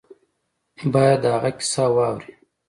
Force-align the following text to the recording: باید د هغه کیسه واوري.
باید 0.93 1.19
د 1.23 1.25
هغه 1.35 1.51
کیسه 1.57 1.85
واوري. 1.95 2.29